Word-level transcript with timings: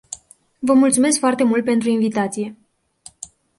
Vă 0.59 0.73
mulțumesc 0.73 1.19
foarte 1.19 1.43
mult 1.43 1.63
pentru 1.63 1.89
invitație. 1.89 2.57